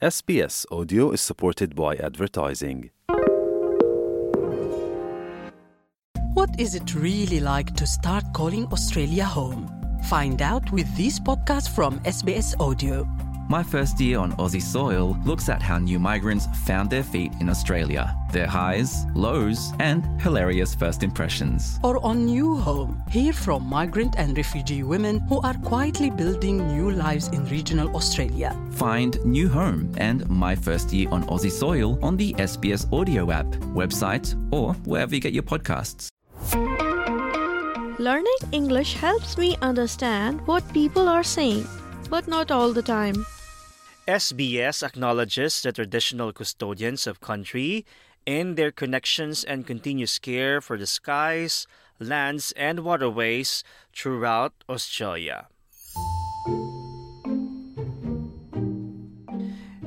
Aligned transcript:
SBS 0.00 0.64
Audio 0.70 1.10
is 1.10 1.20
supported 1.20 1.74
by 1.74 1.96
advertising. 1.96 2.90
What 6.34 6.50
is 6.56 6.76
it 6.76 6.94
really 6.94 7.40
like 7.40 7.74
to 7.74 7.84
start 7.84 8.22
calling 8.32 8.66
Australia 8.66 9.24
home? 9.24 9.66
Find 10.08 10.40
out 10.40 10.70
with 10.70 10.86
this 10.96 11.18
podcast 11.18 11.74
from 11.74 11.98
SBS 12.04 12.54
Audio. 12.60 13.08
My 13.50 13.62
first 13.62 13.98
year 13.98 14.18
on 14.18 14.32
Aussie 14.32 14.60
soil 14.60 15.16
looks 15.24 15.48
at 15.48 15.62
how 15.62 15.78
new 15.78 15.98
migrants 15.98 16.46
found 16.66 16.90
their 16.90 17.02
feet 17.02 17.32
in 17.40 17.48
Australia, 17.48 18.14
their 18.30 18.46
highs, 18.46 19.06
lows, 19.14 19.72
and 19.78 20.04
hilarious 20.20 20.74
first 20.74 21.02
impressions. 21.02 21.80
Or 21.82 21.96
on 22.04 22.26
New 22.26 22.56
Home, 22.56 23.02
hear 23.10 23.32
from 23.32 23.64
migrant 23.64 24.16
and 24.18 24.36
refugee 24.36 24.82
women 24.82 25.20
who 25.30 25.40
are 25.40 25.54
quietly 25.64 26.10
building 26.10 26.58
new 26.68 26.90
lives 26.90 27.28
in 27.28 27.46
regional 27.46 27.96
Australia. 27.96 28.54
Find 28.72 29.16
New 29.24 29.48
Home 29.48 29.94
and 29.96 30.28
My 30.28 30.54
First 30.54 30.92
Year 30.92 31.08
on 31.10 31.24
Aussie 31.24 31.50
Soil 31.50 31.98
on 32.02 32.18
the 32.18 32.34
SBS 32.34 32.92
audio 32.92 33.30
app, 33.30 33.46
website, 33.72 34.36
or 34.52 34.74
wherever 34.84 35.14
you 35.14 35.22
get 35.22 35.32
your 35.32 35.42
podcasts. 35.42 36.08
Learning 37.98 38.40
English 38.52 38.92
helps 38.92 39.38
me 39.38 39.56
understand 39.62 40.46
what 40.46 40.70
people 40.74 41.08
are 41.08 41.24
saying, 41.24 41.66
but 42.10 42.28
not 42.28 42.50
all 42.50 42.74
the 42.74 42.82
time. 42.82 43.24
SBS 44.08 44.82
acknowledges 44.82 45.60
the 45.60 45.70
traditional 45.70 46.32
custodians 46.32 47.06
of 47.06 47.20
country 47.20 47.84
and 48.26 48.56
their 48.56 48.72
connections 48.72 49.44
and 49.44 49.66
continuous 49.66 50.18
care 50.18 50.62
for 50.62 50.78
the 50.78 50.86
skies, 50.86 51.66
lands, 52.00 52.54
and 52.56 52.80
waterways 52.80 53.62
throughout 53.94 54.54
Australia. 54.66 55.48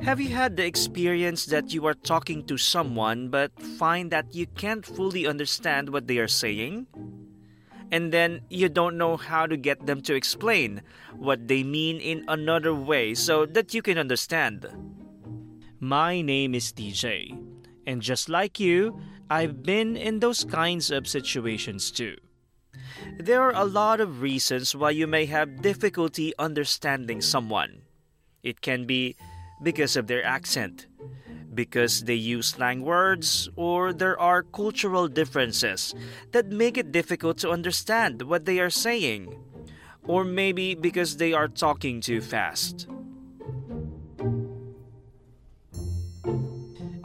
Have 0.02 0.20
you 0.20 0.30
had 0.30 0.54
the 0.54 0.66
experience 0.66 1.46
that 1.46 1.74
you 1.74 1.84
are 1.86 1.94
talking 1.94 2.46
to 2.46 2.56
someone 2.56 3.28
but 3.28 3.50
find 3.74 4.12
that 4.12 4.36
you 4.36 4.46
can't 4.46 4.86
fully 4.86 5.26
understand 5.26 5.90
what 5.90 6.06
they 6.06 6.18
are 6.18 6.30
saying? 6.30 6.86
And 7.92 8.10
then 8.10 8.40
you 8.48 8.70
don't 8.70 8.96
know 8.96 9.18
how 9.18 9.46
to 9.46 9.56
get 9.56 9.84
them 9.84 10.00
to 10.08 10.14
explain 10.14 10.80
what 11.14 11.46
they 11.46 11.62
mean 11.62 12.00
in 12.00 12.24
another 12.26 12.74
way 12.74 13.12
so 13.12 13.44
that 13.44 13.74
you 13.74 13.82
can 13.82 13.98
understand. 13.98 14.66
My 15.78 16.22
name 16.22 16.54
is 16.54 16.72
TJ, 16.72 17.36
and 17.86 18.00
just 18.00 18.30
like 18.30 18.58
you, 18.58 18.98
I've 19.28 19.62
been 19.62 19.96
in 19.96 20.20
those 20.20 20.42
kinds 20.42 20.90
of 20.90 21.06
situations 21.06 21.90
too. 21.90 22.16
There 23.18 23.42
are 23.42 23.54
a 23.54 23.64
lot 23.68 24.00
of 24.00 24.22
reasons 24.22 24.74
why 24.74 24.90
you 24.90 25.06
may 25.06 25.26
have 25.26 25.60
difficulty 25.60 26.32
understanding 26.38 27.20
someone. 27.20 27.82
It 28.42 28.62
can 28.62 28.86
be 28.86 29.16
because 29.62 29.96
of 29.96 30.06
their 30.06 30.24
accent, 30.24 30.86
because 31.54 32.04
they 32.04 32.14
use 32.14 32.48
slang 32.48 32.82
words 32.82 33.48
or 33.56 33.92
there 33.92 34.18
are 34.18 34.42
cultural 34.42 35.08
differences 35.08 35.94
that 36.32 36.48
make 36.48 36.76
it 36.76 36.92
difficult 36.92 37.38
to 37.38 37.50
understand 37.50 38.22
what 38.22 38.44
they 38.44 38.58
are 38.60 38.70
saying, 38.70 39.34
or 40.04 40.24
maybe 40.24 40.74
because 40.74 41.16
they 41.16 41.32
are 41.32 41.48
talking 41.48 42.00
too 42.00 42.20
fast. 42.20 42.86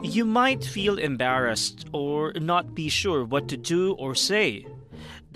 You 0.02 0.24
might 0.24 0.64
feel 0.64 0.98
embarrassed 0.98 1.86
or 1.92 2.32
not 2.34 2.74
be 2.74 2.88
sure 2.88 3.24
what 3.24 3.48
to 3.48 3.56
do 3.56 3.92
or 3.92 4.14
say. 4.14 4.66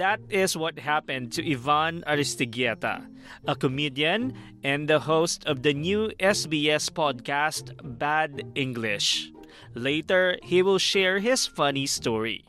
That 0.02 0.18
is 0.34 0.58
what 0.58 0.82
happened 0.82 1.30
to 1.38 1.46
Ivan 1.46 2.02
Aristigueta, 2.10 3.06
a 3.46 3.54
comedian 3.54 4.34
and 4.66 4.90
the 4.90 4.98
host 4.98 5.46
of 5.46 5.62
the 5.62 5.70
new 5.70 6.10
SBS 6.18 6.90
podcast 6.90 7.70
Bad 8.02 8.42
English. 8.56 9.30
Later, 9.78 10.42
he 10.42 10.58
will 10.58 10.82
share 10.82 11.22
his 11.22 11.46
funny 11.46 11.86
story. 11.86 12.42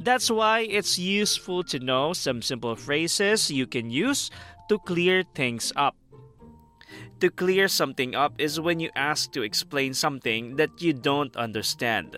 That's 0.00 0.32
why 0.32 0.60
it's 0.64 0.96
useful 0.96 1.62
to 1.68 1.84
know 1.84 2.14
some 2.16 2.40
simple 2.40 2.76
phrases 2.80 3.52
you 3.52 3.66
can 3.68 3.92
use 3.92 4.30
to 4.72 4.80
clear 4.88 5.22
things 5.36 5.68
up. 5.76 6.00
To 7.20 7.28
clear 7.28 7.68
something 7.68 8.16
up 8.16 8.40
is 8.40 8.56
when 8.56 8.80
you 8.80 8.88
ask 8.96 9.36
to 9.36 9.44
explain 9.44 9.92
something 9.92 10.56
that 10.56 10.80
you 10.80 10.94
don't 10.96 11.36
understand. 11.36 12.16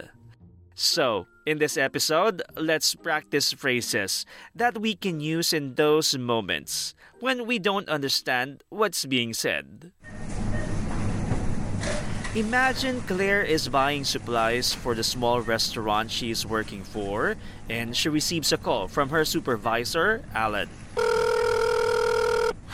So, 0.76 1.26
in 1.48 1.56
this 1.56 1.78
episode, 1.78 2.42
let's 2.58 2.94
practice 2.94 3.54
phrases 3.54 4.26
that 4.54 4.76
we 4.76 4.94
can 4.94 5.18
use 5.18 5.54
in 5.54 5.74
those 5.76 6.12
moments 6.18 6.94
when 7.20 7.46
we 7.46 7.58
don't 7.58 7.88
understand 7.88 8.62
what's 8.68 9.06
being 9.06 9.32
said. 9.32 9.90
Imagine 12.34 13.00
Claire 13.08 13.42
is 13.42 13.66
buying 13.66 14.04
supplies 14.04 14.74
for 14.74 14.94
the 14.94 15.02
small 15.02 15.40
restaurant 15.40 16.10
she 16.10 16.30
is 16.30 16.44
working 16.44 16.84
for, 16.84 17.36
and 17.70 17.96
she 17.96 18.10
receives 18.10 18.52
a 18.52 18.58
call 18.58 18.86
from 18.86 19.08
her 19.08 19.24
supervisor, 19.24 20.22
Alan. 20.34 20.68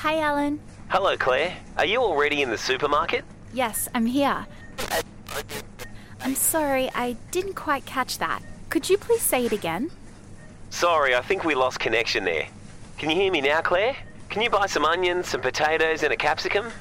Hi, 0.03 0.19
Alan. 0.19 0.59
Hello, 0.89 1.17
Claire. 1.17 1.55
Are 1.79 1.87
you 1.87 2.01
already 2.01 2.43
in 2.43 2.51
the 2.51 2.59
supermarket? 2.59 3.25
Yes, 3.55 3.89
I'm 3.95 4.07
here. 4.07 4.47
I'm 6.21 6.35
sorry, 6.35 6.91
I 6.93 7.15
didn't 7.31 7.55
quite 7.55 7.87
catch 7.87 8.19
that. 8.19 8.43
Could 8.75 8.91
you 8.91 8.99
please 8.99 9.23
say 9.23 9.47
it 9.47 9.53
again? 9.53 9.93
Sorry, 10.71 11.15
I 11.15 11.23
think 11.23 11.45
we 11.45 11.55
lost 11.55 11.79
connection 11.79 12.25
there. 12.25 12.49
Can 12.99 13.09
you 13.09 13.15
hear 13.15 13.31
me 13.31 13.41
now, 13.41 13.61
Claire? 13.61 13.95
Can 14.31 14.43
you 14.43 14.51
buy 14.51 14.67
some 14.67 14.85
onions, 14.85 15.29
some 15.29 15.41
potatoes, 15.41 16.03
and 16.03 16.13
a 16.13 16.17
capsicum? 16.17 16.73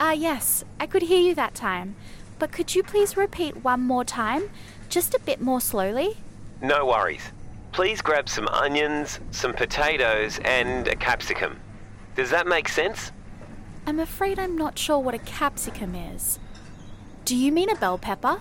Ah, 0.00 0.08
uh, 0.08 0.12
yes, 0.12 0.64
I 0.80 0.86
could 0.86 1.02
hear 1.02 1.20
you 1.20 1.34
that 1.34 1.54
time. 1.54 1.94
But 2.38 2.52
could 2.52 2.74
you 2.74 2.82
please 2.82 3.18
repeat 3.18 3.62
one 3.62 3.80
more 3.80 4.02
time, 4.02 4.48
just 4.88 5.12
a 5.12 5.18
bit 5.18 5.42
more 5.42 5.60
slowly? 5.60 6.16
No 6.62 6.86
worries. 6.86 7.20
Please 7.72 8.00
grab 8.00 8.30
some 8.30 8.48
onions, 8.48 9.20
some 9.30 9.52
potatoes, 9.52 10.40
and 10.46 10.88
a 10.88 10.96
capsicum. 10.96 11.60
Does 12.16 12.30
that 12.30 12.46
make 12.46 12.66
sense? 12.66 13.12
I'm 13.86 14.00
afraid 14.00 14.38
I'm 14.38 14.56
not 14.56 14.78
sure 14.78 14.98
what 14.98 15.12
a 15.14 15.18
capsicum 15.18 15.94
is. 15.94 16.38
Do 17.26 17.36
you 17.36 17.52
mean 17.52 17.68
a 17.68 17.76
bell 17.76 17.98
pepper? 17.98 18.40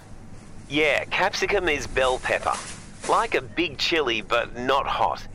Yeah, 0.70 1.04
capsicum 1.04 1.68
is 1.68 1.88
bell 1.88 2.18
pepper. 2.18 2.54
Like 3.10 3.36
a 3.36 3.42
big 3.42 3.78
chili, 3.78 4.22
but 4.22 4.58
not 4.58 4.88
hot. 4.88 5.26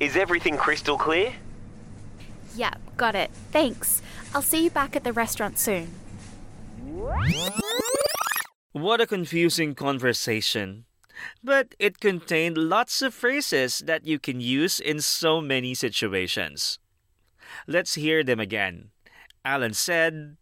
Is 0.00 0.16
everything 0.16 0.56
crystal 0.56 0.98
clear? 0.98 1.32
Yep, 2.56 2.78
got 2.96 3.14
it. 3.14 3.30
Thanks. 3.50 4.02
I'll 4.34 4.42
see 4.42 4.64
you 4.64 4.70
back 4.70 4.96
at 4.96 5.04
the 5.04 5.12
restaurant 5.12 5.58
soon. 5.58 5.92
What 8.72 9.00
a 9.00 9.06
confusing 9.06 9.74
conversation. 9.74 10.86
But 11.44 11.74
it 11.78 12.00
contained 12.00 12.56
lots 12.58 13.02
of 13.02 13.14
phrases 13.14 13.82
that 13.86 14.06
you 14.06 14.18
can 14.18 14.40
use 14.40 14.80
in 14.80 15.00
so 15.00 15.40
many 15.40 15.74
situations. 15.74 16.78
Let's 17.66 17.94
hear 17.94 18.24
them 18.24 18.40
again. 18.40 18.90
Alan 19.44 19.74
said, 19.74 20.36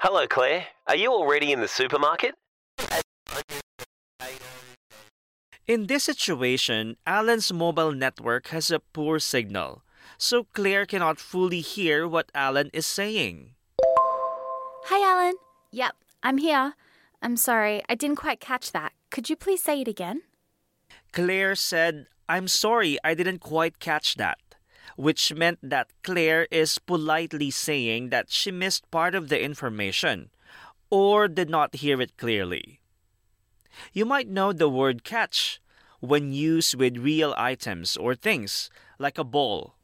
Hello, 0.00 0.26
Claire. 0.26 0.66
Are 0.86 0.96
you 0.96 1.12
already 1.12 1.52
in 1.52 1.60
the 1.60 1.68
supermarket? 1.68 2.34
In 5.66 5.86
this 5.86 6.04
situation, 6.04 6.98
Alan's 7.06 7.50
mobile 7.50 7.92
network 7.92 8.48
has 8.48 8.70
a 8.70 8.80
poor 8.80 9.18
signal, 9.18 9.82
so 10.18 10.44
Claire 10.52 10.84
cannot 10.84 11.18
fully 11.18 11.62
hear 11.62 12.06
what 12.06 12.30
Alan 12.34 12.68
is 12.74 12.84
saying. 12.84 13.54
Hi, 13.80 15.00
Alan. 15.00 15.36
Yep, 15.72 15.94
I'm 16.22 16.36
here. 16.36 16.74
I'm 17.22 17.38
sorry, 17.38 17.80
I 17.88 17.94
didn't 17.94 18.16
quite 18.20 18.40
catch 18.40 18.72
that. 18.72 18.92
Could 19.10 19.30
you 19.30 19.36
please 19.36 19.62
say 19.62 19.80
it 19.80 19.88
again? 19.88 20.20
Claire 21.12 21.54
said, 21.54 22.08
I'm 22.28 22.46
sorry, 22.46 22.98
I 23.02 23.14
didn't 23.14 23.38
quite 23.38 23.80
catch 23.80 24.16
that, 24.16 24.36
which 24.96 25.32
meant 25.32 25.60
that 25.62 25.88
Claire 26.02 26.46
is 26.50 26.76
politely 26.76 27.50
saying 27.50 28.10
that 28.10 28.30
she 28.30 28.50
missed 28.50 28.90
part 28.90 29.14
of 29.14 29.30
the 29.30 29.42
information 29.42 30.28
or 30.90 31.26
did 31.26 31.48
not 31.48 31.76
hear 31.76 32.02
it 32.02 32.18
clearly. 32.18 32.80
You 33.92 34.04
might 34.04 34.28
know 34.28 34.52
the 34.52 34.68
word 34.68 35.02
catch 35.02 35.60
when 36.04 36.32
used 36.32 36.76
with 36.76 36.98
real 36.98 37.34
items 37.36 37.96
or 37.96 38.14
things, 38.14 38.70
like 38.98 39.18
a 39.18 39.24
ball. 39.24 39.74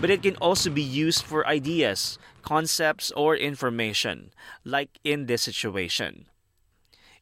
But 0.00 0.10
it 0.10 0.22
can 0.22 0.36
also 0.36 0.70
be 0.70 0.82
used 0.82 1.24
for 1.24 1.46
ideas, 1.46 2.18
concepts, 2.42 3.10
or 3.12 3.36
information, 3.36 4.32
like 4.64 4.98
in 5.04 5.26
this 5.26 5.42
situation. 5.42 6.26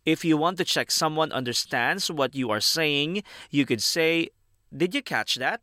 If 0.04 0.24
you 0.24 0.36
want 0.36 0.56
to 0.58 0.64
check 0.64 0.90
someone 0.90 1.30
understands 1.30 2.10
what 2.10 2.34
you 2.34 2.50
are 2.50 2.60
saying, 2.60 3.22
you 3.50 3.66
could 3.66 3.82
say, 3.82 4.30
Did 4.74 4.94
you 4.94 5.02
catch 5.02 5.36
that? 5.36 5.60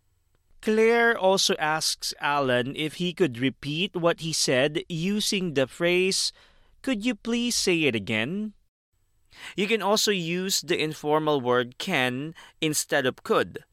Claire 0.61 1.17
also 1.17 1.55
asks 1.57 2.13
Alan 2.19 2.75
if 2.75 2.95
he 2.95 3.13
could 3.13 3.39
repeat 3.39 3.95
what 3.95 4.21
he 4.21 4.33
said 4.33 4.83
using 4.87 5.53
the 5.53 5.65
phrase, 5.65 6.31
Could 6.81 7.05
you 7.05 7.15
please 7.15 7.55
say 7.55 7.83
it 7.83 7.95
again? 7.95 8.53
You 9.55 9.67
can 9.67 9.81
also 9.81 10.11
use 10.11 10.61
the 10.61 10.81
informal 10.81 11.41
word 11.41 11.77
can 11.77 12.35
instead 12.61 13.05
of 13.05 13.23
could. 13.23 13.63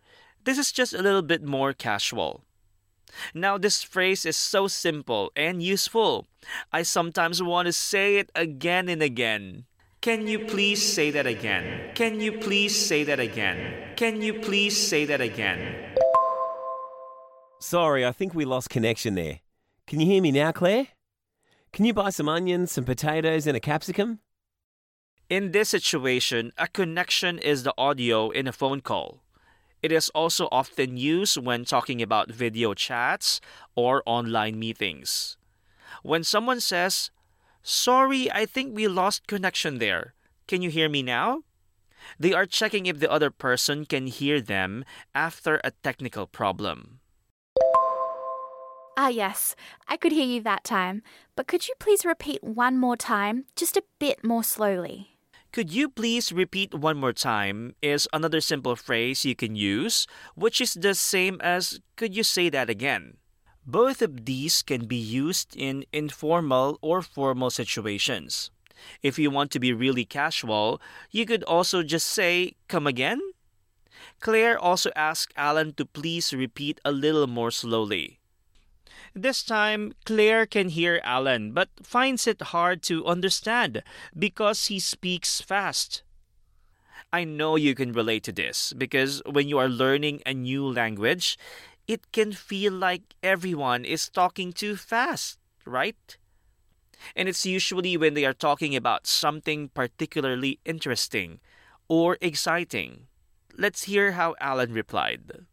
This 0.45 0.59
is 0.59 0.73
just 0.73 0.93
a 0.93 1.03
little 1.03 1.23
bit 1.23 1.43
more 1.43 1.73
casual. 1.73 2.45
Now, 3.33 3.59
this 3.59 3.83
phrase 3.83 4.27
is 4.27 4.37
so 4.37 4.67
simple 4.67 5.31
and 5.37 5.63
useful. 5.63 6.27
I 6.73 6.83
sometimes 6.83 7.43
want 7.43 7.67
to 7.67 7.73
say 7.73 8.17
it 8.17 8.31
again 8.35 8.89
and 8.89 9.03
again. 9.03 9.65
Can 10.01 10.27
you 10.27 10.41
please 10.41 10.83
say 10.83 11.11
that 11.13 11.27
again? 11.27 11.93
Can 11.95 12.21
you 12.21 12.33
please 12.33 12.77
say 12.77 13.05
that 13.05 13.21
again? 13.21 13.95
Can 13.97 14.21
you 14.21 14.35
please 14.35 14.77
say 14.77 15.07
that 15.07 15.21
again? 15.21 15.95
Sorry, 17.61 18.05
I 18.05 18.13
think 18.13 18.35
we 18.35 18.45
lost 18.45 18.69
connection 18.69 19.15
there. 19.15 19.41
Can 19.87 20.01
you 20.01 20.07
hear 20.07 20.21
me 20.21 20.31
now, 20.31 20.53
Claire? 20.53 20.89
Can 21.73 21.87
you 21.87 21.95
buy 21.95 22.11
some 22.11 22.29
onions, 22.29 22.73
some 22.73 22.85
potatoes, 22.85 23.47
and 23.47 23.57
a 23.57 23.61
capsicum? 23.61 24.21
In 25.31 25.53
this 25.53 25.71
situation, 25.71 26.53
a 26.59 26.69
connection 26.69 27.39
is 27.39 27.63
the 27.63 27.73
audio 27.79 28.29
in 28.29 28.47
a 28.47 28.53
phone 28.53 28.83
call. 28.83 29.23
It 29.83 29.91
is 29.91 30.11
also 30.11 30.49
often 30.53 30.99
used 30.99 31.39
when 31.39 31.65
talking 31.65 32.03
about 32.03 32.31
video 32.31 32.75
chats 32.75 33.41
or 33.75 34.03
online 34.05 34.59
meetings. 34.59 35.39
When 36.03 36.25
someone 36.25 36.61
says, 36.61 37.11
Sorry, 37.63 38.31
I 38.31 38.45
think 38.45 38.77
we 38.77 38.87
lost 38.87 39.27
connection 39.27 39.79
there. 39.79 40.13
Can 40.47 40.61
you 40.61 40.69
hear 40.69 40.91
me 40.91 41.03
now? 41.03 41.45
They 42.21 42.35
are 42.35 42.45
checking 42.45 42.85
if 42.85 43.01
the 43.01 43.11
other 43.11 43.31
person 43.31 43.87
can 43.87 44.07
hear 44.07 44.43
them 44.43 44.85
after 45.15 45.59
a 45.65 45.71
technical 45.71 46.27
problem. 46.27 47.01
Ah, 48.99 49.09
yes, 49.09 49.57
I 49.89 49.97
could 49.97 50.13
hear 50.13 50.27
you 50.27 50.43
that 50.43 50.65
time, 50.65 51.03
but 51.35 51.47
could 51.47 51.67
you 51.67 51.75
please 51.79 52.05
repeat 52.05 52.45
one 52.45 52.77
more 52.77 52.97
time, 52.97 53.47
just 53.57 53.79
a 53.79 53.83
bit 53.99 54.23
more 54.23 54.45
slowly? 54.45 55.14
Could 55.55 55.73
you 55.73 55.89
please 55.89 56.33
repeat 56.33 56.75
one 56.75 56.99
more 56.99 57.13
time? 57.13 57.77
Is 57.81 58.09
another 58.13 58.41
simple 58.41 58.75
phrase 58.75 59.25
you 59.25 59.37
can 59.37 59.55
use, 59.55 60.09
which 60.35 60.61
is 60.61 60.75
the 60.75 60.97
same 60.97 61.39
as 61.41 61.79
could 61.95 62.11
you 62.11 62.25
say 62.25 62.49
that 62.51 62.69
again? 62.69 63.19
Both 63.65 64.03
of 64.03 64.27
these 64.27 64.67
can 64.67 64.87
be 64.87 64.99
used 64.99 65.55
in 65.55 65.87
informal 65.93 66.81
or 66.83 67.03
formal 67.03 67.51
situations. 67.51 68.51
If 69.01 69.17
you 69.17 69.31
want 69.31 69.53
to 69.53 69.61
be 69.61 69.73
really 69.73 70.05
casual, 70.05 70.83
you 71.13 71.25
could 71.25 71.45
also 71.45 71.85
just 71.85 72.09
say, 72.09 72.57
Come 72.67 72.89
again? 72.89 73.23
Claire 74.19 74.59
also 74.59 74.91
asked 74.97 75.33
Alan 75.37 75.73
to 75.75 75.87
please 75.87 76.35
repeat 76.35 76.81
a 76.85 76.91
little 76.91 77.29
more 77.29 77.53
slowly. 77.53 78.19
This 79.15 79.45
time, 79.45 79.95
Claire 80.05 80.45
can 80.45 80.71
hear 80.71 81.01
Alan 81.05 81.53
but 81.53 81.69
finds 81.81 82.27
it 82.27 82.51
hard 82.51 82.83
to 82.85 83.07
understand 83.07 83.85
because 84.19 84.67
he 84.67 84.81
speaks 84.81 85.41
fast. 85.41 86.03
I 87.13 87.23
know 87.23 87.55
you 87.55 87.77
can 87.77 87.93
relate 87.93 88.25
to 88.25 88.33
this 88.33 88.73
because 88.77 89.23
when 89.25 89.49
you 89.49 89.57
are 89.59 89.69
learning 89.69 90.21
a 90.27 90.35
new 90.35 90.67
language, 90.67 91.39
it 91.87 92.11
can 92.11 92.33
feel 92.33 92.73
like 92.73 93.15
everyone 93.23 93.85
is 93.85 94.09
talking 94.09 94.53
too 94.53 94.75
fast, 94.75 95.39
right? 95.65 96.17
And 97.15 97.29
it's 97.29 97.47
usually 97.47 97.97
when 97.97 98.15
they 98.15 98.25
are 98.25 98.33
talking 98.35 98.75
about 98.75 99.07
something 99.07 99.69
particularly 99.69 100.59
interesting 100.65 101.39
or 101.87 102.19
exciting. 102.21 103.07
Let's 103.57 103.85
hear 103.85 104.13
how 104.13 104.35
Alan 104.41 104.73
replied. 104.73 105.47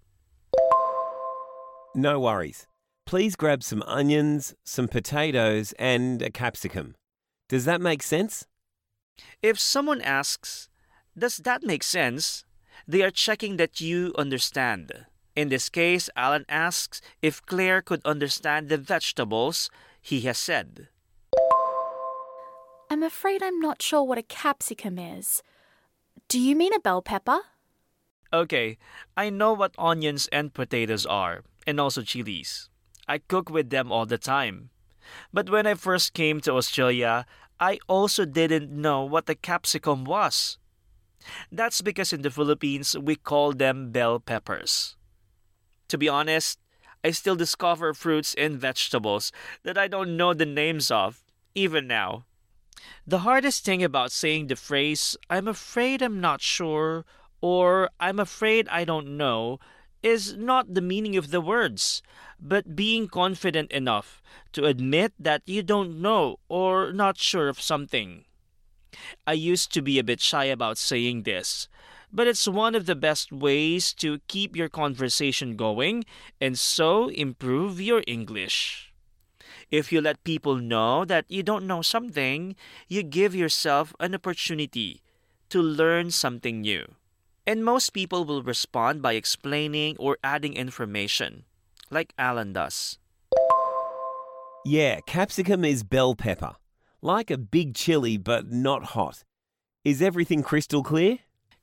No 1.94 2.19
worries. 2.19 2.66
Please 3.12 3.36
grab 3.36 3.62
some 3.62 3.84
onions, 3.88 4.56
some 4.63 4.88
potatoes, 4.88 5.74
and 5.78 6.22
a 6.22 6.30
capsicum. 6.30 6.96
Does 7.50 7.66
that 7.66 7.81
make 7.81 8.02
sense? 8.02 8.48
If 9.42 9.60
someone 9.60 10.00
asks, 10.00 10.69
Does 11.18 11.36
that 11.40 11.62
make 11.62 11.84
sense? 11.84 12.46
they 12.88 13.02
are 13.02 13.12
checking 13.12 13.58
that 13.58 13.81
you 13.81 14.13
understand. 14.18 14.94
In 15.36 15.50
this 15.50 15.68
case, 15.68 16.10
Alan 16.16 16.46
asks 16.48 17.02
if 17.22 17.46
Claire 17.46 17.81
could 17.81 18.00
understand 18.06 18.69
the 18.69 18.78
vegetables 18.78 19.69
he 20.02 20.22
has 20.22 20.38
said. 20.38 20.88
I'm 22.90 23.04
afraid 23.04 23.44
I'm 23.44 23.60
not 23.60 23.81
sure 23.81 24.06
what 24.06 24.19
a 24.19 24.24
capsicum 24.24 24.98
is. 24.98 25.44
Do 26.30 26.40
you 26.40 26.56
mean 26.56 26.74
a 26.74 26.80
bell 26.80 27.02
pepper? 27.02 27.40
Okay, 28.31 28.78
I 29.18 29.30
know 29.30 29.52
what 29.52 29.75
onions 29.78 30.30
and 30.31 30.54
potatoes 30.54 31.06
are, 31.06 31.44
and 31.68 31.78
also 31.78 32.04
chilies. 32.04 32.69
I 33.07 33.19
cook 33.19 33.50
with 33.50 33.69
them 33.69 33.92
all 33.92 34.06
the 34.06 34.18
time. 34.18 34.69
But 35.33 35.50
when 35.50 35.68
I 35.68 35.74
first 35.74 36.13
came 36.13 36.42
to 36.42 36.53
Australia, 36.53 37.25
I 37.59 37.80
also 37.88 38.25
didn't 38.25 38.71
know 38.71 39.03
what 39.03 39.30
a 39.30 39.36
capsicum 39.36 40.03
was. 40.03 40.57
That's 41.51 41.81
because 41.81 42.13
in 42.13 42.21
the 42.21 42.31
Philippines 42.31 42.98
we 42.98 43.15
call 43.15 43.53
them 43.53 43.92
bell 43.92 44.19
peppers. 44.19 44.95
To 45.89 45.98
be 45.98 46.09
honest, 46.09 46.59
I 47.03 47.12
still 47.12 47.36
discover 47.36 47.94
fruits 47.94 48.33
and 48.36 48.57
vegetables 48.57 49.31
that 49.63 49.77
I 49.77 49.88
don't 49.88 50.18
know 50.18 50.33
the 50.33 50.45
names 50.45 50.92
of, 50.92 51.24
even 51.56 51.88
now. 51.88 52.25
The 53.06 53.19
hardest 53.19 53.65
thing 53.65 53.83
about 53.83 54.12
saying 54.12 54.48
the 54.48 54.56
phrase, 54.56 55.18
I'm 55.30 55.48
afraid 55.48 56.01
I'm 56.01 56.21
not 56.21 56.42
sure, 56.42 57.06
or 57.42 57.89
I'm 58.00 58.19
afraid 58.19 58.68
I 58.69 58.86
don't 58.86 59.18
know, 59.18 59.59
is 60.03 60.36
not 60.36 60.74
the 60.74 60.81
meaning 60.81 61.15
of 61.15 61.31
the 61.31 61.42
words, 61.42 62.01
but 62.39 62.75
being 62.75 63.07
confident 63.07 63.71
enough 63.71 64.21
to 64.53 64.65
admit 64.65 65.13
that 65.19 65.42
you 65.45 65.63
don't 65.63 66.01
know 66.01 66.38
or 66.50 66.92
not 66.92 67.18
sure 67.18 67.48
of 67.48 67.62
something. 67.62 68.25
I 69.25 69.33
used 69.33 69.71
to 69.74 69.81
be 69.81 70.00
a 70.00 70.03
bit 70.03 70.19
shy 70.19 70.45
about 70.45 70.77
saying 70.77 71.24
this, 71.24 71.68
but 72.12 72.27
it's 72.27 72.48
one 72.48 72.75
of 72.75 72.86
the 72.86 72.95
best 72.95 73.31
ways 73.31 73.94
to 73.95 74.19
keep 74.27 74.56
your 74.56 74.69
conversation 74.69 75.56
going 75.56 76.03
and 76.42 76.59
so 76.59 77.07
improve 77.07 77.80
your 77.80 78.03
English. 78.07 78.92
If 79.69 79.92
you 79.92 80.01
let 80.01 80.25
people 80.25 80.57
know 80.57 81.06
that 81.06 81.25
you 81.30 81.44
don't 81.44 81.68
know 81.68 81.81
something, 81.81 82.56
you 82.89 83.03
give 83.03 83.33
yourself 83.33 83.95
an 84.01 84.13
opportunity 84.13 85.01
to 85.50 85.62
learn 85.62 86.12
something 86.12 86.62
new. 86.62 86.86
And 87.45 87.65
most 87.65 87.89
people 87.89 88.23
will 88.23 88.43
respond 88.43 89.01
by 89.01 89.13
explaining 89.13 89.97
or 89.97 90.17
adding 90.23 90.53
information, 90.53 91.45
like 91.89 92.13
Alan 92.17 92.53
does. 92.53 92.99
Yeah, 94.63 94.99
capsicum 95.07 95.65
is 95.65 95.83
bell 95.83 96.13
pepper. 96.15 96.55
Like 97.01 97.31
a 97.31 97.38
big 97.38 97.73
chili, 97.73 98.17
but 98.17 98.51
not 98.51 98.93
hot. 98.93 99.23
Is 99.83 100.03
everything 100.03 100.43
crystal 100.43 100.83
clear? 100.83 101.17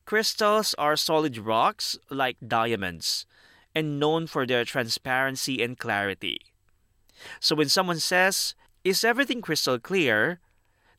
Crystals 0.05 0.75
are 0.79 0.97
solid 0.97 1.39
rocks 1.39 1.97
like 2.11 2.37
diamonds 2.45 3.25
and 3.73 4.01
known 4.01 4.27
for 4.27 4.47
their 4.47 4.65
transparency 4.65 5.63
and 5.63 5.79
clarity. 5.79 6.41
So 7.39 7.55
when 7.55 7.69
someone 7.69 8.01
says, 8.01 8.55
Is 8.83 9.05
everything 9.05 9.43
crystal 9.43 9.79
clear? 9.79 10.41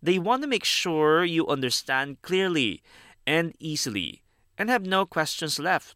they 0.01 0.17
want 0.17 0.41
to 0.41 0.47
make 0.47 0.63
sure 0.63 1.25
you 1.25 1.45
understand 1.47 2.21
clearly 2.21 2.81
and 3.27 3.53
easily 3.59 4.23
and 4.59 4.69
have 4.69 4.85
no 4.85 5.05
questions 5.05 5.57
left. 5.57 5.95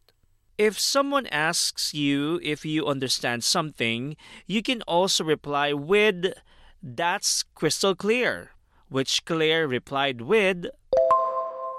If 0.57 0.79
someone 0.79 1.27
asks 1.27 1.93
you 1.93 2.39
if 2.41 2.65
you 2.65 2.87
understand 2.87 3.43
something, 3.43 4.15
you 4.47 4.63
can 4.63 4.81
also 4.83 5.23
reply 5.23 5.73
with, 5.73 6.33
That's 6.81 7.43
crystal 7.53 7.95
clear, 7.95 8.51
which 8.87 9.25
Claire 9.25 9.67
replied 9.67 10.21
with, 10.21 10.67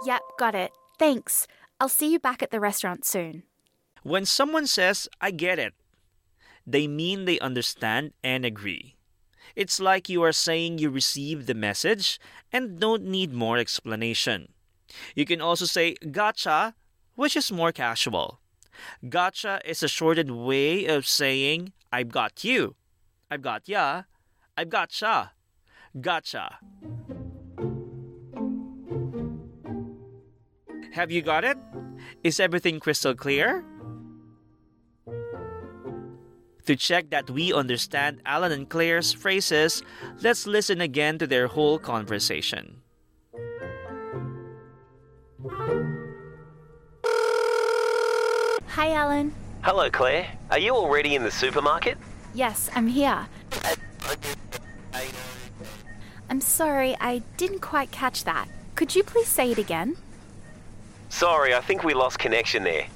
Yep, 0.05 0.21
got 0.38 0.55
it. 0.55 0.73
Thanks. 0.99 1.47
I'll 1.81 1.88
see 1.88 2.12
you 2.12 2.19
back 2.19 2.43
at 2.43 2.50
the 2.50 2.61
restaurant 2.61 3.05
soon. 3.05 3.45
When 4.03 4.26
someone 4.26 4.67
says, 4.67 5.09
I 5.21 5.31
get 5.31 5.59
it, 5.59 5.73
they 6.67 6.87
mean 6.87 7.25
they 7.25 7.38
understand 7.41 8.12
and 8.23 8.45
agree. 8.45 8.97
It's 9.57 9.79
like 9.79 10.09
you 10.09 10.23
are 10.23 10.33
saying 10.33 10.79
you 10.79 10.91
received 10.91 11.47
the 11.47 11.55
message 11.55 12.19
and 12.53 12.81
don't 12.81 13.05
need 13.05 13.33
more 13.33 13.57
explanation. 13.57 14.53
You 15.14 15.24
can 15.24 15.40
also 15.40 15.64
say 15.64 15.94
gotcha, 16.10 16.74
which 17.14 17.36
is 17.36 17.52
more 17.52 17.72
casual. 17.72 18.40
Gotcha 19.08 19.60
is 19.64 19.82
a 19.82 19.88
shortened 19.88 20.44
way 20.44 20.86
of 20.86 21.06
saying 21.06 21.72
I've 21.92 22.10
got 22.10 22.44
you. 22.44 22.74
I've 23.30 23.42
got 23.42 23.68
ya. 23.68 24.02
I've 24.56 24.68
gotcha. 24.68 25.32
Gotcha. 26.00 26.58
Have 30.92 31.10
you 31.10 31.22
got 31.22 31.44
it? 31.44 31.58
Is 32.22 32.38
everything 32.38 32.78
crystal 32.78 33.14
clear? 33.14 33.64
To 36.66 36.76
check 36.76 37.10
that 37.10 37.28
we 37.28 37.52
understand 37.52 38.22
Alan 38.24 38.52
and 38.52 38.68
Claire's 38.68 39.12
phrases, 39.12 39.82
let's 40.22 40.46
listen 40.46 40.80
again 40.80 41.18
to 41.18 41.26
their 41.26 41.46
whole 41.46 41.78
conversation. 41.78 42.80
Hi, 48.75 48.90
Alan. 48.90 49.33
Hello, 49.62 49.88
Claire. 49.88 50.26
Are 50.50 50.59
you 50.59 50.75
already 50.75 51.14
in 51.14 51.23
the 51.23 51.31
supermarket? 51.31 51.97
Yes, 52.35 52.69
I'm 52.75 52.88
here. 52.88 53.28
I'm 56.28 56.40
sorry, 56.40 56.97
I 57.00 57.23
didn't 57.37 57.61
quite 57.61 57.93
catch 57.93 58.25
that. 58.25 58.49
Could 58.75 58.97
you 58.97 59.04
please 59.04 59.28
say 59.28 59.52
it 59.52 59.59
again? 59.59 59.97
Sorry, 61.09 61.54
I 61.54 61.61
think 61.61 61.85
we 61.85 61.95
lost 61.95 62.19
connection 62.19 62.64
there. 62.64 62.87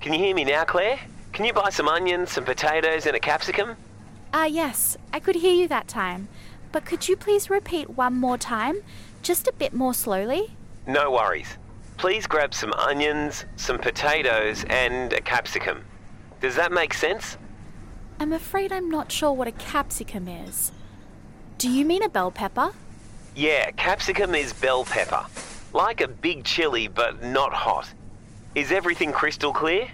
Can 0.00 0.12
you 0.12 0.18
hear 0.18 0.34
me 0.34 0.42
now, 0.42 0.64
Claire? 0.64 0.98
Can 1.32 1.44
you 1.44 1.52
buy 1.52 1.70
some 1.70 1.86
onions, 1.86 2.32
some 2.32 2.44
potatoes, 2.44 3.06
and 3.06 3.14
a 3.14 3.20
capsicum? 3.20 3.76
Ah, 4.34 4.46
yes, 4.46 4.96
I 5.12 5.20
could 5.20 5.36
hear 5.36 5.54
you 5.54 5.68
that 5.68 5.86
time. 5.86 6.26
But 6.72 6.84
could 6.84 7.08
you 7.08 7.14
please 7.14 7.48
repeat 7.48 7.90
one 7.90 8.14
more 8.14 8.38
time? 8.38 8.78
Just 9.22 9.46
a 9.46 9.52
bit 9.52 9.72
more 9.72 9.94
slowly? 9.94 10.56
No 10.84 11.12
worries. 11.12 11.58
Please 11.98 12.28
grab 12.28 12.54
some 12.54 12.72
onions, 12.74 13.44
some 13.56 13.76
potatoes, 13.76 14.64
and 14.70 15.12
a 15.12 15.20
capsicum. 15.20 15.84
Does 16.40 16.54
that 16.54 16.70
make 16.70 16.94
sense? 16.94 17.36
I'm 18.20 18.32
afraid 18.32 18.72
I'm 18.72 18.88
not 18.88 19.10
sure 19.10 19.32
what 19.32 19.48
a 19.48 19.52
capsicum 19.52 20.28
is. 20.28 20.70
Do 21.58 21.68
you 21.68 21.84
mean 21.84 22.04
a 22.04 22.08
bell 22.08 22.30
pepper? 22.30 22.70
Yeah, 23.34 23.72
capsicum 23.72 24.36
is 24.36 24.52
bell 24.52 24.84
pepper. 24.84 25.26
Like 25.72 26.00
a 26.00 26.06
big 26.06 26.44
chili, 26.44 26.86
but 26.86 27.22
not 27.24 27.52
hot. 27.52 27.88
Is 28.54 28.70
everything 28.70 29.10
crystal 29.10 29.52
clear? 29.52 29.88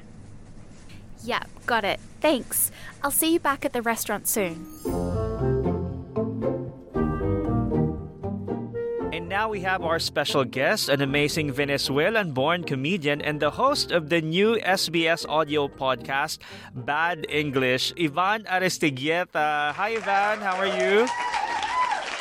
Yep, 1.24 1.48
got 1.64 1.84
it. 1.84 2.00
Thanks. 2.20 2.70
I'll 3.02 3.10
see 3.10 3.32
you 3.32 3.40
back 3.40 3.64
at 3.64 3.72
the 3.72 3.80
restaurant 3.80 4.28
soon. 4.28 5.13
Now 9.34 9.48
we 9.48 9.58
have 9.58 9.82
our 9.82 9.98
special 9.98 10.44
guest, 10.44 10.88
an 10.88 11.00
amazing 11.02 11.50
Venezuelan 11.50 12.30
born 12.30 12.62
comedian 12.62 13.20
and 13.20 13.40
the 13.40 13.50
host 13.50 13.90
of 13.90 14.08
the 14.08 14.20
new 14.20 14.54
SBS 14.62 15.26
audio 15.28 15.66
podcast, 15.66 16.38
Bad 16.72 17.26
English, 17.28 17.92
Ivan 17.98 18.44
Aristigueta. 18.44 19.74
Hi, 19.74 19.98
Ivan. 19.98 20.38
How 20.38 20.54
are 20.54 20.70
you? 20.70 21.08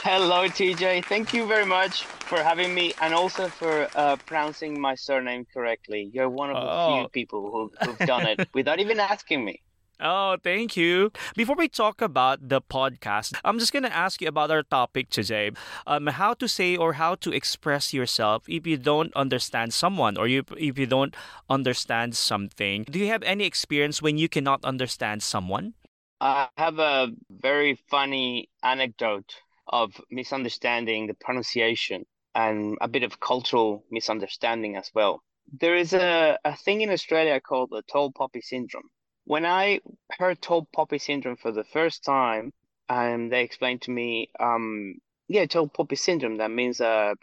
Hello, 0.02 0.48
TJ. 0.50 1.06
Thank 1.06 1.34
you 1.36 1.46
very 1.46 1.68
much 1.68 2.04
for 2.04 2.40
having 2.42 2.74
me 2.74 2.96
and 3.00 3.14
also 3.14 3.48
for 3.48 3.88
uh, 3.96 4.16
pronouncing 4.26 4.82
my 4.82 4.96
surname 4.96 5.46
correctly. 5.54 6.10
You're 6.12 6.30
one 6.30 6.50
of 6.50 6.56
the 6.58 6.66
Oh. 6.68 6.98
few 6.98 7.10
people 7.10 7.42
who, 7.52 7.70
who've 7.86 8.08
done 8.08 8.26
it 8.26 8.50
without 8.56 8.80
even 8.80 9.00
asking 9.00 9.46
me. 9.46 9.62
Oh, 10.06 10.36
thank 10.44 10.76
you. 10.76 11.14
Before 11.34 11.56
we 11.56 11.70
talk 11.70 12.02
about 12.02 12.50
the 12.50 12.62
podcast, 12.62 13.40
I'm 13.46 13.58
just 13.58 13.72
going 13.72 13.84
to 13.84 13.96
ask 13.96 14.20
you 14.20 14.28
about 14.28 14.52
our 14.52 14.62
topic 14.62 15.10
today. 15.10 15.52
Um, 15.88 16.08
how 16.08 16.34
to 16.34 16.48
say 16.50 16.76
or 16.76 16.94
how 16.94 17.16
to 17.24 17.32
express 17.32 17.94
yourself 17.94 18.44
if 18.50 18.68
you 18.68 18.76
don't 18.76 19.14
understand 19.16 19.74
someone 19.74 20.18
or 20.18 20.28
you, 20.28 20.44
if 20.58 20.78
you 20.78 20.88
don't 20.88 21.16
understand 21.50 22.18
something. 22.18 22.84
Do 22.84 23.00
you 23.00 23.08
have 23.08 23.24
any 23.24 23.46
experience 23.46 24.02
when 24.02 24.18
you 24.18 24.28
cannot 24.28 24.66
understand 24.66 25.24
someone? 25.24 25.74
I 26.20 26.50
have 26.58 26.80
a 26.80 27.08
very 27.30 27.80
funny 27.90 28.50
anecdote 28.62 29.34
of 29.68 30.02
misunderstanding 30.12 31.08
the 31.08 31.14
pronunciation 31.14 32.06
and 32.36 32.78
a 32.82 32.90
bit 32.90 33.04
of 33.04 33.22
cultural 33.22 33.86
misunderstanding 33.90 34.76
as 34.76 34.92
well. 34.94 35.24
There 35.62 35.76
is 35.78 35.94
a, 35.94 36.38
a 36.44 36.58
thing 36.58 36.82
in 36.82 36.90
Australia 36.90 37.40
called 37.40 37.70
the 37.72 37.84
tall 37.90 38.12
poppy 38.12 38.42
syndrome. 38.42 38.90
When 39.26 39.46
I 39.46 39.80
heard 40.18 40.42
tall 40.42 40.68
poppy 40.74 40.98
syndrome 41.00 41.38
for 41.38 41.52
the 41.52 41.64
first 41.64 42.04
time, 42.04 42.52
and 42.90 43.32
they 43.32 43.44
explained 43.44 43.82
to 43.84 43.92
me, 43.92 44.30
um, 44.40 44.96
yeah, 45.28 45.46
tall 45.46 45.68
poppy 45.68 45.96
syndrome. 45.96 46.38
That 46.38 46.52
means 46.52 46.82
uh, 46.82 47.14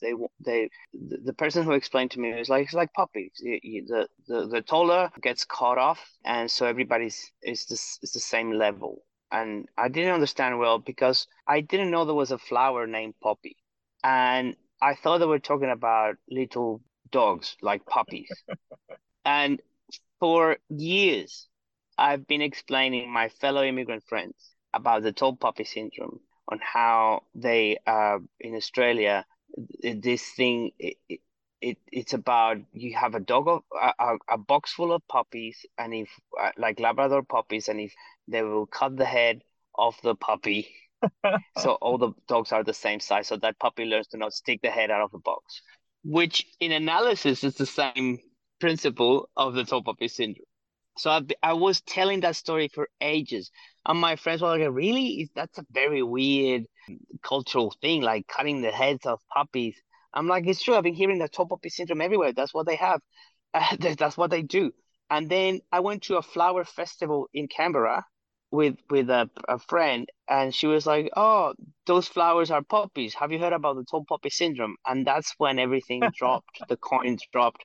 they 0.00 0.12
they 0.40 0.70
the 0.94 1.32
person 1.34 1.64
who 1.64 1.72
explained 1.72 2.12
to 2.12 2.20
me 2.20 2.32
was 2.34 2.48
like 2.48 2.64
it's 2.64 2.74
like 2.74 2.90
you, 3.40 3.84
the, 3.86 4.08
the 4.28 4.46
the 4.46 4.62
taller 4.62 5.10
gets 5.20 5.44
cut 5.44 5.78
off, 5.78 6.00
and 6.24 6.50
so 6.50 6.66
everybody's 6.66 7.32
is 7.42 7.66
this 7.66 7.98
is 8.02 8.12
the 8.12 8.20
same 8.20 8.52
level. 8.52 9.02
And 9.30 9.68
I 9.76 9.88
didn't 9.88 10.14
understand 10.14 10.58
well 10.58 10.78
because 10.78 11.26
I 11.46 11.60
didn't 11.60 11.90
know 11.90 12.04
there 12.04 12.14
was 12.14 12.30
a 12.30 12.38
flower 12.38 12.86
named 12.86 13.14
poppy, 13.20 13.56
and 14.04 14.56
I 14.80 14.94
thought 14.94 15.18
they 15.18 15.26
were 15.26 15.40
talking 15.40 15.70
about 15.70 16.16
little 16.30 16.80
dogs 17.10 17.56
like 17.62 17.84
puppies. 17.86 18.30
and 19.24 19.60
for 20.20 20.58
years, 20.68 21.48
I've 21.96 22.26
been 22.26 22.42
explaining 22.42 23.10
my 23.10 23.28
fellow 23.28 23.64
immigrant 23.64 24.04
friends 24.08 24.36
about 24.72 25.02
the 25.02 25.12
tall 25.12 25.36
poppy 25.36 25.64
syndrome 25.64 26.20
on 26.48 26.60
how 26.62 27.24
they 27.34 27.78
uh 27.86 28.18
in 28.40 28.54
Australia 28.54 29.24
this 29.82 30.22
thing 30.36 30.70
it, 30.78 30.96
it, 31.08 31.20
it 31.60 31.78
it's 31.90 32.12
about 32.12 32.58
you 32.72 32.94
have 32.94 33.14
a 33.14 33.20
dog 33.20 33.48
of 33.48 33.62
a, 33.74 33.92
a, 33.98 34.16
a 34.30 34.38
box 34.38 34.72
full 34.72 34.92
of 34.92 35.06
puppies 35.08 35.64
and 35.78 35.94
if 35.94 36.08
uh, 36.40 36.50
like 36.56 36.80
Labrador 36.80 37.22
puppies 37.22 37.68
and 37.68 37.80
if 37.80 37.92
they 38.28 38.42
will 38.42 38.66
cut 38.66 38.96
the 38.96 39.04
head 39.04 39.42
off 39.74 40.00
the 40.02 40.14
puppy. 40.14 40.68
So 41.58 41.72
all 41.72 41.98
the 41.98 42.12
dogs 42.26 42.50
are 42.52 42.64
the 42.64 42.74
same 42.74 42.98
size 42.98 43.28
so 43.28 43.36
that 43.36 43.58
puppy 43.58 43.84
learns 43.84 44.08
to 44.08 44.16
not 44.16 44.32
stick 44.32 44.60
the 44.62 44.70
head 44.70 44.90
out 44.90 45.02
of 45.02 45.12
the 45.12 45.18
box 45.18 45.62
which 46.04 46.46
in 46.60 46.72
analysis 46.72 47.44
is 47.44 47.54
the 47.54 47.66
same 47.66 48.18
principle 48.60 49.28
of 49.36 49.54
the 49.54 49.64
tall 49.64 49.82
poppy 49.82 50.08
syndrome. 50.08 50.46
So 50.98 51.10
I, 51.10 51.22
I 51.42 51.52
was 51.54 51.80
telling 51.82 52.20
that 52.20 52.36
story 52.36 52.68
for 52.68 52.88
ages 53.00 53.50
and 53.86 54.00
my 54.00 54.16
friends 54.16 54.42
were 54.42 54.48
like 54.48 54.68
really? 54.70 55.22
Is 55.22 55.30
that's 55.34 55.58
a 55.58 55.66
very 55.70 56.02
weird 56.02 56.64
cultural 57.22 57.74
thing 57.80 58.02
like 58.02 58.26
cutting 58.26 58.60
the 58.62 58.70
heads 58.70 59.06
of 59.06 59.20
puppies. 59.32 59.76
I'm 60.14 60.26
like 60.26 60.46
it's 60.46 60.62
true 60.62 60.74
i've 60.74 60.82
been 60.84 60.94
hearing 60.94 61.18
the 61.18 61.28
tall 61.28 61.46
poppy 61.46 61.68
syndrome 61.68 62.00
everywhere 62.00 62.32
that's 62.32 62.54
what 62.54 62.66
they 62.66 62.76
have 62.76 63.00
uh, 63.54 63.76
that's 63.98 64.16
what 64.16 64.30
they 64.30 64.42
do. 64.42 64.72
And 65.10 65.28
then 65.30 65.60
i 65.72 65.80
went 65.80 66.02
to 66.04 66.16
a 66.16 66.22
flower 66.22 66.64
festival 66.64 67.28
in 67.32 67.48
canberra 67.48 68.04
with 68.50 68.76
with 68.90 69.10
a, 69.10 69.30
a 69.48 69.58
friend 69.58 70.08
and 70.28 70.54
she 70.54 70.66
was 70.66 70.86
like 70.86 71.10
oh 71.16 71.54
those 71.86 72.08
flowers 72.08 72.50
are 72.50 72.62
poppies 72.62 73.14
have 73.14 73.30
you 73.32 73.38
heard 73.38 73.52
about 73.52 73.76
the 73.76 73.84
tall 73.84 74.04
poppy 74.08 74.30
syndrome? 74.30 74.76
And 74.86 75.06
that's 75.06 75.34
when 75.38 75.58
everything 75.58 76.10
dropped 76.14 76.62
the 76.68 76.76
coins 76.76 77.22
dropped 77.32 77.64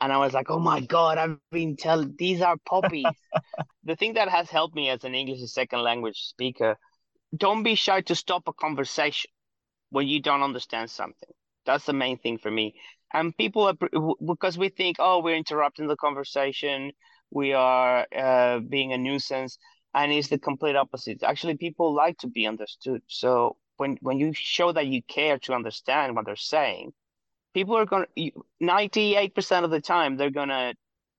and 0.00 0.12
i 0.12 0.18
was 0.18 0.32
like 0.32 0.50
oh 0.50 0.58
my 0.58 0.80
god 0.80 1.18
i've 1.18 1.38
been 1.50 1.76
telling 1.76 2.14
these 2.18 2.40
are 2.40 2.56
puppies." 2.66 3.04
the 3.84 3.96
thing 3.96 4.14
that 4.14 4.28
has 4.28 4.50
helped 4.50 4.74
me 4.74 4.88
as 4.90 5.04
an 5.04 5.14
english 5.14 5.42
as 5.42 5.52
second 5.52 5.82
language 5.82 6.18
speaker 6.20 6.76
don't 7.36 7.62
be 7.62 7.74
shy 7.74 8.00
to 8.02 8.14
stop 8.14 8.48
a 8.48 8.52
conversation 8.52 9.30
when 9.90 10.08
you 10.08 10.20
don't 10.20 10.42
understand 10.42 10.90
something. 10.90 11.28
That's 11.66 11.84
the 11.86 11.92
main 11.92 12.18
thing 12.18 12.38
for 12.38 12.50
me. 12.50 12.74
And 13.12 13.36
people 13.36 13.68
are 13.68 13.74
because 14.26 14.58
we 14.58 14.68
think 14.68 14.96
oh 14.98 15.20
we're 15.22 15.36
interrupting 15.36 15.86
the 15.86 15.96
conversation. 15.96 16.92
We 17.30 17.52
are 17.52 18.06
uh, 18.16 18.60
being 18.60 18.92
a 18.92 18.98
nuisance. 18.98 19.58
And 19.94 20.12
it's 20.12 20.28
the 20.28 20.38
complete 20.38 20.76
opposite. 20.76 21.22
Actually 21.22 21.56
people 21.56 21.94
like 21.94 22.18
to 22.18 22.26
be 22.26 22.46
understood. 22.46 23.02
So 23.06 23.56
when 23.76 23.96
when 24.00 24.18
you 24.18 24.32
show 24.34 24.72
that 24.72 24.86
you 24.88 25.02
care 25.02 25.38
to 25.40 25.54
understand 25.54 26.16
what 26.16 26.26
they're 26.26 26.36
saying 26.36 26.92
people 27.54 27.76
are 27.76 27.86
going 27.86 28.06
to 28.16 28.30
98% 28.62 29.64
of 29.64 29.70
the 29.70 29.80
time 29.80 30.16
they're 30.16 30.30
going 30.30 30.48
to 30.48 30.74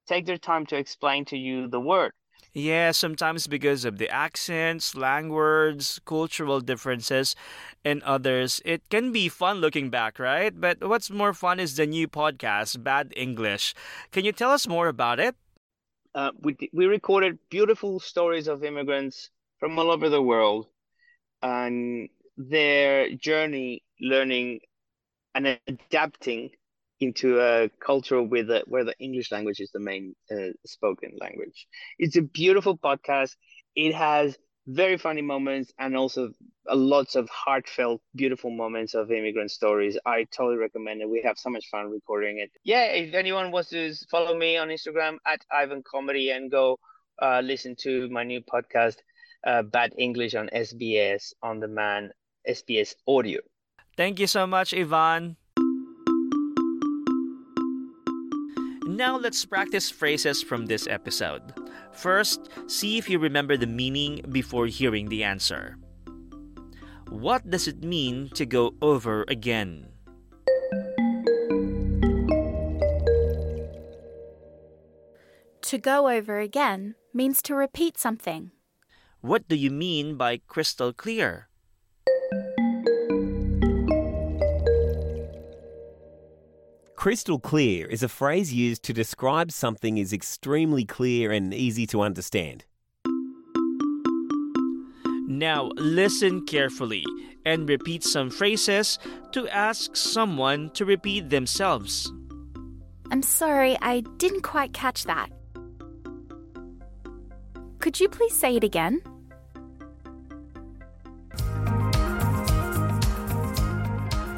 take 0.08 0.26
their 0.26 0.38
time 0.38 0.66
to 0.68 0.78
explain 0.78 1.26
to 1.26 1.38
you 1.38 1.68
the 1.68 1.80
word 1.80 2.12
Yeah, 2.54 2.92
sometimes 2.92 3.48
because 3.48 3.84
of 3.84 3.98
the 3.98 4.10
accents, 4.10 4.86
slang 4.96 5.30
words, 5.30 6.00
cultural 6.06 6.62
differences, 6.62 7.36
and 7.84 8.02
others. 8.04 8.62
It 8.64 8.88
can 8.90 9.12
be 9.12 9.28
fun 9.28 9.60
looking 9.60 9.90
back, 9.92 10.20
right? 10.20 10.56
But 10.56 10.80
what's 10.80 11.12
more 11.12 11.34
fun 11.34 11.60
is 11.60 11.76
the 11.76 11.86
new 11.86 12.08
podcast, 12.08 12.80
Bad 12.84 13.12
English. 13.16 13.76
Can 14.12 14.24
you 14.24 14.32
tell 14.32 14.52
us 14.52 14.68
more 14.68 14.88
about 14.88 15.20
it? 15.20 15.36
uh, 16.16 16.32
we 16.42 16.56
we 16.74 16.86
recorded 16.86 17.38
beautiful 17.50 18.00
stories 18.00 18.48
of 18.48 18.64
immigrants 18.64 19.30
from 19.60 19.78
all 19.78 19.92
over 19.92 20.10
the 20.10 20.22
world 20.22 20.68
and 21.42 22.10
their 22.38 23.10
journey 23.16 23.84
learning 24.00 24.62
and 25.36 25.60
adapting 25.68 26.52
into 27.02 27.40
a 27.40 27.70
culture 27.86 28.22
where 28.24 28.44
the 28.44 28.96
English 29.00 29.32
language 29.32 29.60
is 29.60 29.72
the 29.74 29.80
main 29.80 30.16
uh, 30.32 30.52
spoken 30.66 31.12
language. 31.20 31.68
It's 32.00 32.16
a 32.16 32.22
beautiful 32.22 32.78
podcast. 32.78 33.36
It 33.76 33.94
has 33.94 34.38
very 34.68 34.98
funny 34.98 35.22
moments 35.22 35.72
and 35.78 35.96
also 35.96 36.32
lots 36.72 37.16
of 37.16 37.30
heartfelt, 37.30 38.02
beautiful 38.16 38.50
moments 38.50 38.96
of 38.96 39.12
immigrant 39.12 39.52
stories. 39.52 39.98
I 40.06 40.26
totally 40.32 40.58
recommend 40.58 41.02
it. 41.02 41.10
We 41.10 41.22
have 41.24 41.38
so 41.38 41.50
much 41.50 41.68
fun 41.70 41.92
recording 41.92 42.40
it. 42.40 42.52
Yeah, 42.64 42.86
if 42.86 43.14
anyone 43.14 43.52
wants 43.52 43.70
to 43.70 43.94
follow 44.10 44.36
me 44.36 44.58
on 44.58 44.70
Instagram 44.70 45.18
at 45.26 45.46
Ivan 45.52 45.84
Comedy 45.84 46.32
and 46.32 46.50
go 46.50 46.80
uh, 47.22 47.42
listen 47.44 47.76
to 47.82 48.10
my 48.10 48.24
new 48.24 48.42
podcast, 48.42 48.96
uh, 49.46 49.62
Bad 49.64 49.94
English 49.98 50.34
on 50.34 50.50
SBS 50.54 51.34
on 51.44 51.60
demand, 51.60 52.14
SBS 52.48 52.96
Audio. 53.08 53.42
Thank 53.96 54.20
you 54.20 54.28
so 54.28 54.46
much, 54.46 54.74
Ivan. 54.74 55.38
Now 58.86 59.18
let's 59.18 59.44
practice 59.46 59.90
phrases 59.90 60.44
from 60.44 60.68
this 60.68 60.88
episode. 60.88 61.42
First, 61.92 62.50
see 62.68 62.98
if 62.98 63.10
you 63.10 63.20
remember 63.20 63.58
the 63.58 63.68
meaning 63.68 64.22
before 64.32 64.68
hearing 64.68 65.10
the 65.10 65.24
answer. 65.24 65.78
What 67.10 67.50
does 67.50 67.68
it 67.68 67.84
mean 67.84 68.30
to 68.36 68.46
go 68.46 68.76
over 68.82 69.26
again? 69.28 69.88
To 75.62 75.78
go 75.78 76.10
over 76.10 76.40
again 76.40 76.96
means 77.14 77.42
to 77.44 77.56
repeat 77.56 77.98
something. 77.98 78.52
What 79.22 79.48
do 79.48 79.56
you 79.56 79.72
mean 79.72 80.16
by 80.16 80.42
crystal 80.48 80.94
clear? 80.94 81.50
Crystal 87.06 87.38
clear 87.38 87.86
is 87.86 88.02
a 88.02 88.10
phrase 88.10 88.52
used 88.52 88.82
to 88.82 88.92
describe 88.92 89.52
something 89.52 90.00
is 90.00 90.12
extremely 90.12 90.86
clear 90.86 91.32
and 91.32 91.54
easy 91.54 91.86
to 91.86 92.02
understand. 92.02 92.66
Now 95.28 95.70
listen 95.76 96.48
carefully 96.48 97.06
and 97.46 97.70
repeat 97.70 98.04
some 98.04 98.32
phrases 98.32 98.98
to 99.34 99.48
ask 99.50 99.96
someone 99.96 100.72
to 100.72 100.84
repeat 100.84 101.30
themselves. 101.30 102.12
I'm 103.12 103.22
sorry, 103.22 103.78
I 103.84 104.00
didn't 104.18 104.42
quite 104.42 104.74
catch 104.74 105.04
that. 105.04 105.30
Could 107.78 108.00
you 108.00 108.10
please 108.10 108.34
say 108.34 108.56
it 108.56 108.64
again? 108.64 109.00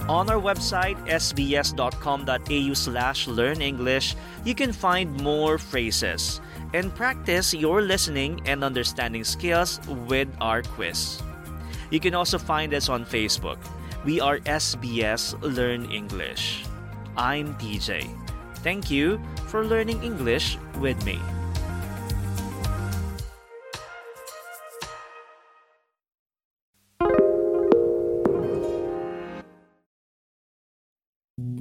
On 0.07 0.29
our 0.31 0.39
website, 0.39 0.95
sbs.com.au 1.11 2.73
slash 2.73 3.27
learn 3.27 3.61
English, 3.61 4.15
you 4.45 4.55
can 4.55 4.71
find 4.71 5.11
more 5.21 5.57
phrases 5.57 6.39
and 6.73 6.95
practice 6.95 7.53
your 7.53 7.81
listening 7.81 8.39
and 8.45 8.63
understanding 8.63 9.23
skills 9.23 9.79
with 10.07 10.31
our 10.39 10.63
quiz. 10.63 11.21
You 11.91 11.99
can 11.99 12.15
also 12.15 12.37
find 12.37 12.73
us 12.73 12.87
on 12.87 13.03
Facebook. 13.03 13.59
We 14.05 14.21
are 14.21 14.39
SBS 14.47 15.35
Learn 15.43 15.91
English. 15.91 16.63
I'm 17.17 17.55
TJ. 17.55 18.07
Thank 18.63 18.89
you 18.89 19.19
for 19.47 19.65
learning 19.65 20.03
English 20.03 20.57
with 20.79 21.03
me. 21.03 21.19